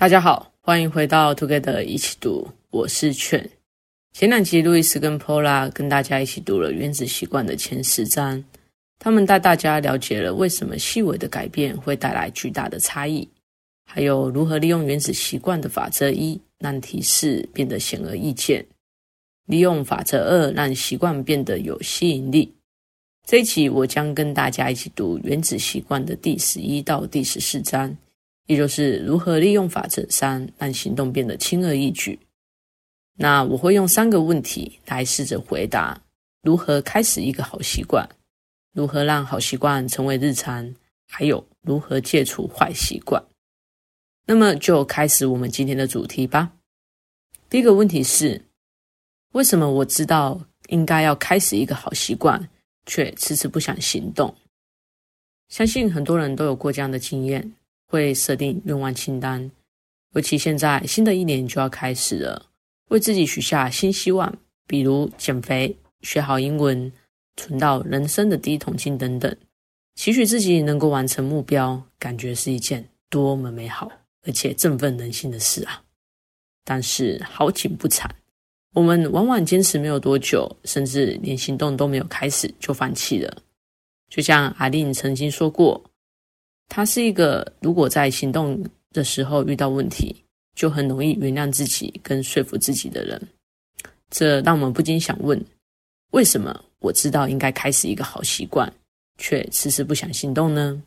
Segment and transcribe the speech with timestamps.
[0.00, 3.50] 大家好，欢迎回到 Together 一起读，我是劝。
[4.12, 8.44] 前两集路易斯跟 Paula 跟大家一起读了《原子习惯》的前十章，
[9.00, 13.28] 他们带大家了解了为什么细微的改变会带来巨大的差异，
[13.86, 18.62] 还有如何利用原子习惯的法则一，让提示变得显而易见；
[19.46, 22.54] 利用法则二，让习惯变得有吸引力。
[23.26, 27.96] 这一集我将跟大家一起读《原子习惯》的第十一到第十四章，
[28.48, 32.18] 也就是如何利用法则三，让行动变得轻而易举。
[33.14, 36.02] 那我会用三个问题来试着回答：
[36.42, 38.08] 如何开始一个好习惯？
[38.72, 40.74] 如何让好习惯成为日常？
[41.06, 43.22] 还有如何戒除坏习惯？
[44.26, 46.52] 那么就开始我们今天的主题吧。
[47.50, 48.46] 第一个问题是：
[49.32, 52.48] 为什么我知道应该要开始一个好习惯？
[52.86, 54.34] 却迟迟不想行动。
[55.48, 57.52] 相信很多人都有过这样的经验，
[57.88, 59.50] 会设定愿望清单，
[60.14, 62.46] 尤其现在新的一年就要开始了，
[62.88, 66.92] 为自己许下新希望，比如减肥、学好英文、
[67.36, 69.34] 存到人生的第一桶金等等，
[69.94, 73.90] 期许自己能够完成目标，感觉是一件多么美好
[74.26, 75.82] 而且振奋人心的事啊！
[76.64, 78.10] 但是好景不长。
[78.74, 83.42] 我们往往坚持没有多久，甚至连行动都没有开始就放弃了。
[84.10, 85.82] 就像阿玲曾经说过，
[86.68, 90.14] 他是一个如果在行动的时候遇到问题，
[90.54, 93.20] 就很容易原谅自己跟说服自己的人。
[94.10, 95.42] 这让我们不禁想问：
[96.12, 98.72] 为什么我知道应该开始一个好习惯，
[99.18, 100.82] 却迟迟不想行动呢？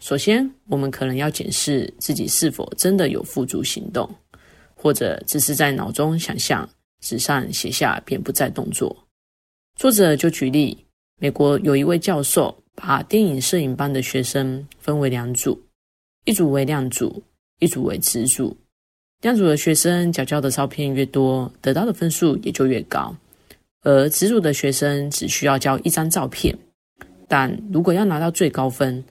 [0.00, 4.08] 首先，我们可能要检视自己是否真的有付诸行动，
[4.74, 6.68] 或者只是在脑中想象。
[7.00, 8.96] 纸上写下便不再动作。
[9.74, 10.86] 作者就举例，
[11.18, 15.60] 美国有一位教授把电影摄影班的学生分为两组，
[16.24, 17.22] 一组为亮组，
[17.58, 18.56] 一组为直组。
[19.20, 23.14] 亮组的学生缴交的照片越多，得到的分数也就越高；
[23.82, 26.58] 而直组的学生只需要交一张照片，
[27.28, 29.04] 但如果要拿到最高分，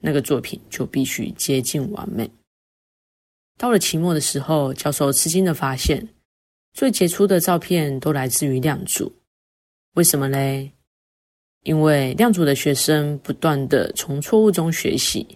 [0.00, 2.30] 那个作品就必须接近完美。
[3.58, 6.08] 到了期末的时候，教授吃惊的发现。
[6.74, 9.12] 最杰出的照片都来自于亮组，
[9.94, 10.70] 为什么嘞？
[11.64, 15.26] 因为量组的学生不断地从错误中学习，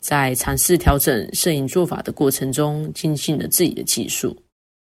[0.00, 4.36] 在尝试调整摄影做法的过程中，精进了自己的技术。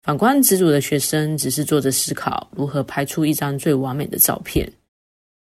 [0.03, 4.73] 反观子组的学生，只是坐着思考如何拍出一张最完美的照片，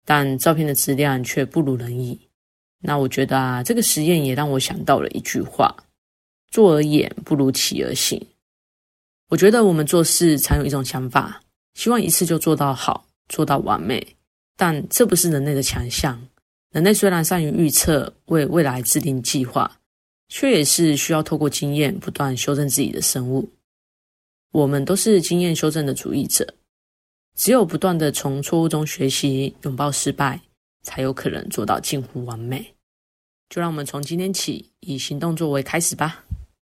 [0.04, 2.18] 但照片的质量却不如人意。
[2.80, 5.72] 那我觉得啊，这个实验也让我想到了一句话：
[6.50, 8.20] 坐而演，不如起而行。
[9.28, 11.40] 我觉得我们做事常有一种想法，
[11.74, 14.16] 希望一次就做到好，做到完美。
[14.58, 16.20] 但这不是人类的强项。
[16.72, 19.80] 人类虽然善于预测，为未来制定计划，
[20.28, 23.48] 却也是需要透过经验不断修正自己的生物。
[24.50, 26.54] 我们都是经验修正的主义者，
[27.36, 30.41] 只有不断地从错误中学习，拥抱失败，
[30.82, 32.75] 才有可能做到近乎完美。
[33.48, 36.25] 就让我们从今天起，以行动作为开始吧。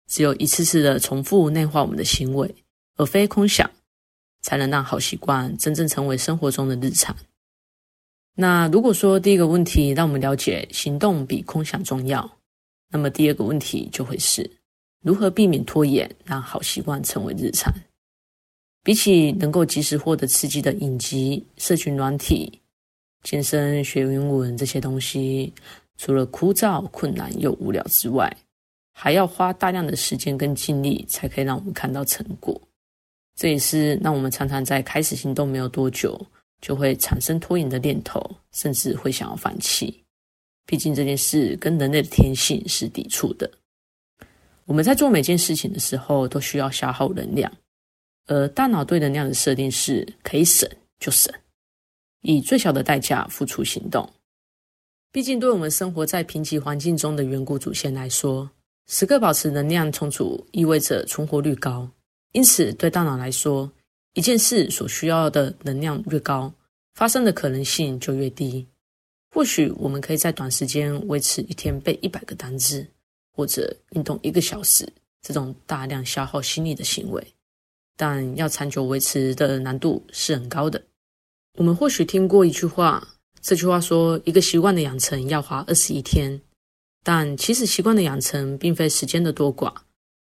[0.08, 2.54] 只有一次次的重复内化我们的行为，
[2.98, 3.70] 而非空想，
[4.42, 7.16] 才能让好习惯真正成为生活中的日常。
[8.36, 12.38] 那如果说第一个问题让我们了解行动比空想重要，
[12.90, 14.50] 那么第二个问题就会是
[15.04, 17.74] 如何避免拖延，让好习惯成为日常。
[18.84, 22.60] 比起能够及时获得刺激的影集、社群软体、
[23.24, 25.54] 健身、学英文这些东西，
[25.98, 28.36] 除了枯燥、困难又无聊之外，
[28.94, 32.60] 还要花大量的时间跟精力，才可以让我们看到成果。
[33.36, 36.20] 这也是让我们常常在开始行动没有多久，
[36.62, 38.24] 就会产生拖延的念头，
[38.54, 40.04] 甚至会想要放弃。
[40.66, 43.52] 毕竟这件事跟人类的天性是抵触的。
[44.66, 47.52] 我们在做每件事情的时候，都需要消耗能量，
[48.28, 51.34] 而大脑对能量的设定是可以省就省，
[52.22, 54.08] 以最小的代价付出行动。
[55.12, 58.50] 毕竟，对我们生活在贫瘠环境中的远古祖先来说，
[58.88, 61.90] 时刻保持能量充足，意味着存活率高。
[62.32, 63.70] 因此，对大脑来说，
[64.14, 66.54] 一件事所需要的能量越高，
[66.96, 68.68] 发生的可能性就越低。
[69.34, 72.86] 或许我们可以在短时间维持一天背一百个单字，
[73.34, 74.92] 或者运动一个小时，
[75.22, 77.26] 这种大量消耗心力的行为，
[77.96, 80.84] 但要长久维持的难度是很高的。
[81.58, 86.42] 我们或许听过一句话，这句话说，一个习惯的养成要花二十一天。
[87.04, 89.74] 但其实习惯的养成并非时间的多寡。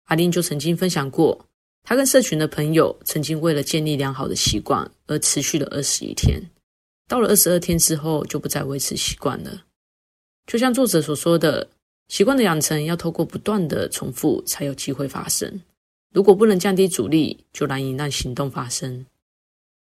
[0.06, 1.46] 阿丁就曾经分享过，
[1.88, 6.42] 他跟社群的朋友曾经为了建立良好的习惯而持续了二十一天，
[7.06, 9.62] 到了二十二天之后就不再维持习惯了。
[10.48, 11.68] 就像作者所说的，
[12.08, 15.60] 习惯的养成要透过不断的重复才有机会发生。
[16.12, 19.06] 如果不能降低阻力，就难以让行动发生。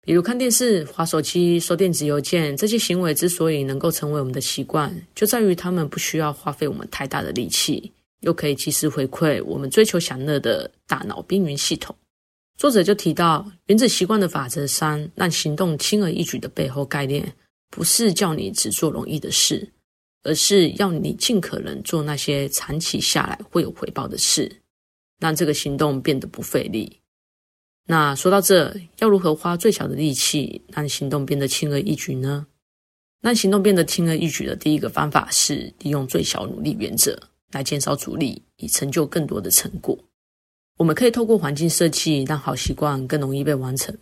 [0.02, 7.90] 比如看电视、滑手机、收电子邮件，这些行为之所以能够成为我们的习惯，就在于他们不需要花费我们太大的力气，
[8.26, 11.96] 又可以及时回馈我们追求享乐的大脑边缘系统。
[12.58, 17.32] 作者就提到，原子习惯的法则三，让行动轻而易举的背后概念，
[17.70, 19.72] 不是叫你只做容易的事。
[20.22, 24.50] 而是要你尽可能做那些长期下来会有回报的事，
[25.20, 27.00] 让这个行动变得不费力。
[27.86, 32.44] 那说到这，要如何花最小的力气让行动变得轻而易举呢？
[33.20, 37.16] 让行动变得轻而易举的第一个方法是利用最小努力原则
[37.52, 39.98] 来减少阻力，以成就更多的成果。
[40.76, 43.96] 我们可以透过环境设计，让好习惯更容易被完成。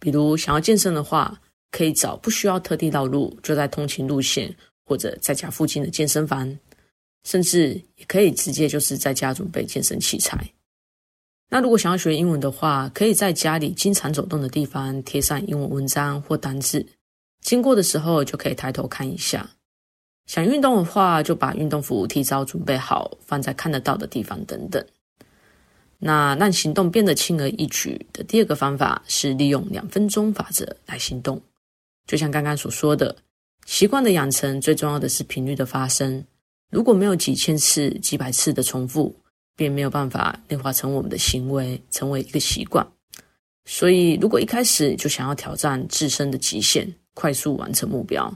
[0.00, 1.40] 比如想要健身的话，
[1.70, 4.54] 可以找不需要特地绕路，就在通勤路线。
[4.88, 6.58] 或者在家附近的健身房，
[7.24, 10.50] 甚至也可以直接就是在家准备健身器材。
[11.50, 16.86] 那如果想要学英文的话，可以在家里经常走动的地方贴上英文文章或单字，
[17.42, 19.46] 经过的时候就可以抬头看一下。
[20.28, 24.84] 想运动的话，就把运动服提早准备好，放在看得到的地方等等。
[25.98, 31.40] 那让行动变得轻而易举的第二个方法是利用两分钟法则来行动，
[32.06, 33.16] 就像刚刚所说的。
[33.64, 36.24] 习惯的养成最重要的是频率的发生。
[36.70, 39.14] 如果没有几千次、几百次的重复，
[39.56, 42.86] 便没有办法内化成我们的行为，成为一个习惯。
[43.64, 48.32] 所以，如果一开始就想要挑战自身的极限，快速完成目标，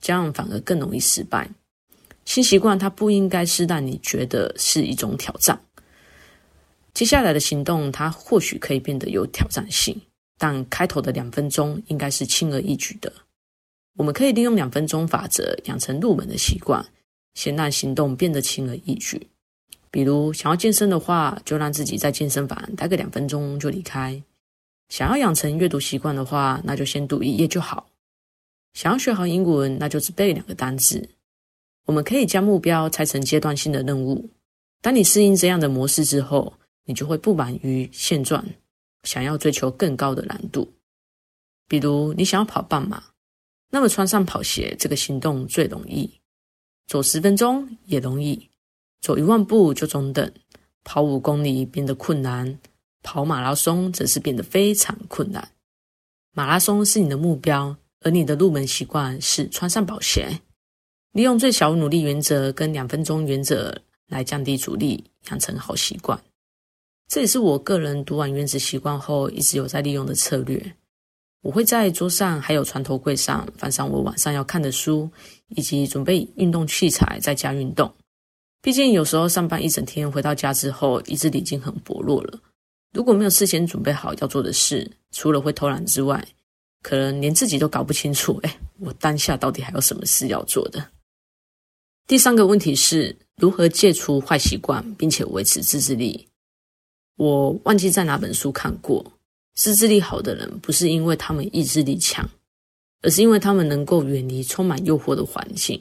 [0.00, 1.48] 这样反而更容易失败。
[2.24, 5.60] 新习惯它不应该是让你觉得是一种挑战。
[6.92, 10.00] 接下来的行动，它或许可以变得有挑战性，
[10.38, 13.12] 但开头的两分钟应该是轻而易举的。
[13.98, 16.84] 我们可以利用两分钟法则养成入门的习惯，
[17.34, 19.28] 先让行动变得轻而易举。
[19.90, 24.20] 比如想要健身的话，就让自己在健身房待个两分钟就离开；
[24.88, 27.86] 想要养成阅读习惯的话，那就先读一页就好；
[28.76, 31.08] 想要学好英文，那就只背两个单词。
[31.86, 34.28] 我们可以将目标拆成阶段性的任务。
[34.82, 36.52] 当你适应这样的模式之后，
[36.84, 38.44] 你就会不满于现状，
[39.04, 40.70] 想要追求更高的难度。
[41.66, 43.02] 比如你想要跑半马。
[43.70, 46.20] 那么穿上跑鞋这个行动最容易，
[46.86, 48.50] 走十分钟也容易，
[49.00, 50.30] 走一万步就中等，
[50.84, 52.58] 跑五公里变得困难，
[53.02, 55.50] 跑马拉松则是变得非常困难。
[56.32, 57.74] 马拉松是你的目标，
[58.06, 60.40] 而你的入门习惯是穿上跑鞋，
[61.10, 63.76] 利用最小努力原则跟两分钟原则
[64.06, 66.16] 来降低阻力，养成好习惯。
[67.08, 70.76] 这也是我个人读完《原子习惯》后一直有在利用的策略。
[71.42, 75.10] 我会在桌上还有床头柜上放上我晚上要看的书，
[75.48, 77.92] 以及准备运动器材，在家运动。
[78.62, 82.38] 毕竟有时候上班一整天，回到家之后意志力已经很薄弱了。
[82.92, 86.24] 如果没有事先准备好要做的事，除了会偷懒之外，
[86.86, 90.88] 可能连自己都搞不清楚，哎，我当下到底还有什么事要做的？
[92.06, 96.28] 第三个问题是如何戒除坏习惯，并且维持自制力。
[97.16, 99.04] 我忘记在哪本书看过。
[99.56, 102.24] 自制力好的人，不是因为他们意志力强，
[103.02, 105.80] 而是因为他们能够远离充满诱惑的环境。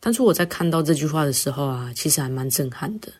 [0.00, 3.12] 当初我在看到这句话的时候啊，其实还蛮震撼的，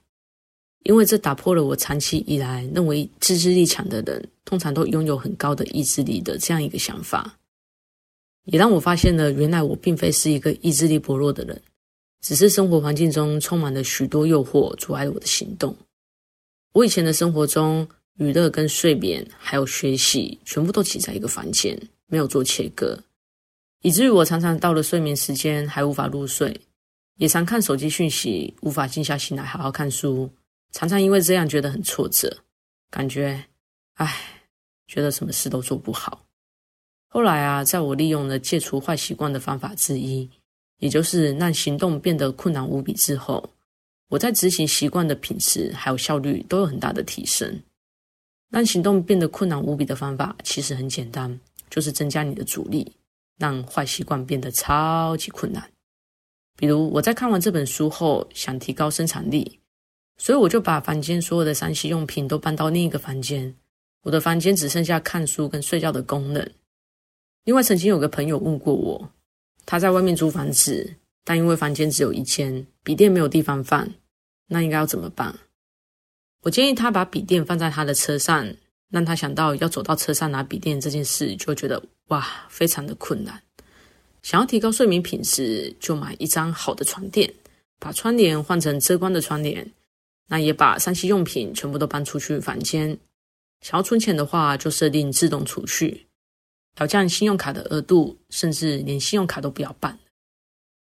[0.85, 7.39] 因为这打破了我长期以来认为自制力强的人通常都拥有很高的意志力的这样一个想法，
[8.45, 11.61] 也让我发现了原来我并非是一个意志力薄弱的人，
[12.21, 15.75] 只是生活环境中充满了许多诱惑，阻碍了我的行动。
[16.73, 17.89] 我以前的生活中，
[18.19, 22.99] 娱乐跟睡眠还有学习，全部都挤在一个房间，没有做切割，
[23.81, 26.61] 以至于我常常到了睡眠时间还无法入睡，
[27.17, 30.29] 也常看手机讯息，无法静下心来好好看书，
[30.75, 32.37] 常常因为这样觉得很挫折，
[32.91, 33.45] 感觉，
[33.95, 34.43] 唉，
[34.89, 36.27] 觉得什么事都做不好。
[37.07, 40.29] 后来啊，在我利用了戒除坏习惯的方法之一，
[40.81, 43.49] 也就是让行动变得困难无比之后，
[44.09, 47.63] 我在执行习惯的品质还有效率都有很大的提升。
[48.51, 51.41] 让行动变得困难无比的方法其实很简单，
[51.71, 52.93] 就是增加你的阻力，
[53.39, 55.71] 让坏习惯变得超级困难。
[56.57, 59.61] 比如我在看完这本书后，想提高生产力，
[60.17, 63.55] 所以我就把房间所有的三 C 用品都搬到另一个房间，
[64.03, 66.49] 我的房间只剩下看书跟睡觉的功能。
[67.45, 69.11] 另外，曾经有个朋友问过我，
[69.67, 70.95] 他在外面租房子，
[71.25, 73.89] 但因为房间只有一间，笔电没有地方放，
[74.49, 75.35] 那应该要怎么办？
[76.43, 78.55] 我建议他把笔电放在他的车上，
[78.91, 83.43] 让他想到要走到车上拿笔电这件事，就觉得哇，非常的困难。
[84.23, 87.33] 想要提高睡眠品质，就买一张好的床垫，
[87.79, 89.71] 把窗帘换成遮光的窗帘，
[90.29, 92.99] 那也把三 C 用品全部都搬出去房间。
[93.61, 96.07] 想要存钱的话，就设定自动储蓄，
[96.75, 99.99] 调降信用卡的额度，甚至连信用卡都不要办。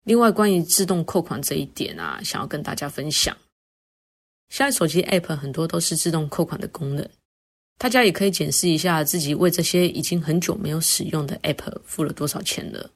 [0.03, 3.35] 另外，关于自动扣款这一点啊，想要跟大家分享。
[4.49, 7.09] 现在手机 App 很多都是自动扣款的功能，
[7.77, 12.89] 大家也可以检视一下自己为这些已经很久没有使用的 App 付了多少钱了。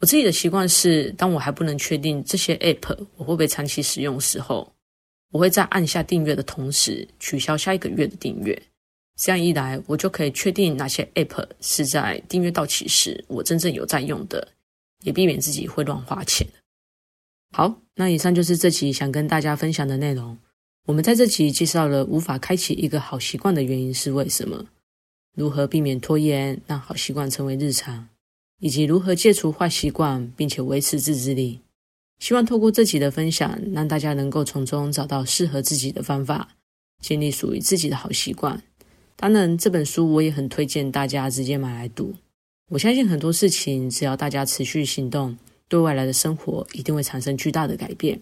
[0.00, 4.70] 我自己的习惯是，当我还不能确定这些 App 我会不会长期使用时候，
[5.36, 8.60] 我会在按下订阅的同时取消下一个月的订阅。
[9.18, 14.48] 这样一来，我就可以确定哪些 App 是在订阅到期时我真正有在用的。
[15.02, 16.46] 也避免自己会乱花钱。
[17.52, 20.36] 好，那以上就是这集想跟大家分享的内容。
[20.86, 24.64] 我们在这集介绍了无法开启一个好习惯的原因是为什么，
[25.36, 28.08] 如何避免拖延，让好习惯成为日常，
[28.58, 31.60] 以及如何戒除坏习惯并且维持自制力。
[32.18, 36.48] 希望透过这集的分享，让大家能够从中找到适合自己的方法，
[37.00, 38.62] 建立属于自己的好习惯。
[39.16, 42.14] 当然，这本书我也很推荐大家直接买来读。
[42.70, 45.36] 我相信很多事情，只要大家持续行动，
[45.68, 48.20] 对未来的生活一定会产生巨大的改变。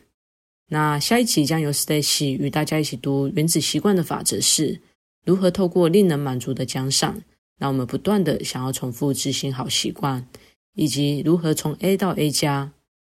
[0.71, 4.81] 那下一集将由 Stacy 与大家一起读《原子习惯的法则》是
[5.25, 7.23] 如何透过令人满足的奖赏，
[7.59, 10.27] 让我们不断的想要重复执行好习惯，
[10.75, 12.73] 以及如何从 A 到 A 加。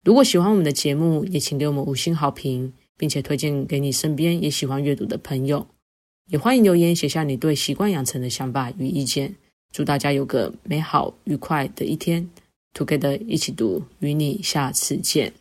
[0.07, 5.67] 如果喜欢我们的节目，也请给我们五星好评，并且推荐给你身边也喜欢阅读的朋友。
[6.31, 9.35] 也欢迎留言写下你对习惯养成的想法与意见。
[9.73, 12.31] 祝大家有个美好愉快的一天
[12.73, 15.33] ，Together 一起读，与你下次见。